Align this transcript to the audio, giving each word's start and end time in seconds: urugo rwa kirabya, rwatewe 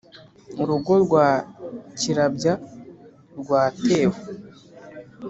urugo 0.61 0.93
rwa 1.03 1.27
kirabya, 1.99 2.53
rwatewe 3.39 4.17